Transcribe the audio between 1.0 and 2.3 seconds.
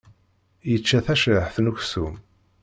tacriḥt n uksum.